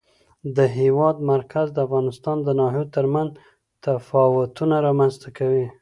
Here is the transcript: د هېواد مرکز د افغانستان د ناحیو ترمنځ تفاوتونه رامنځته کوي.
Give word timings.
د 0.55 0.57
هېواد 0.77 1.15
مرکز 1.31 1.67
د 1.73 1.77
افغانستان 1.87 2.37
د 2.43 2.49
ناحیو 2.59 2.85
ترمنځ 2.95 3.29
تفاوتونه 3.83 4.75
رامنځته 4.87 5.29
کوي. 5.37 5.67